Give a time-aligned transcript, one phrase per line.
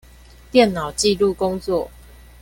[0.51, 1.91] 電腦紀錄工作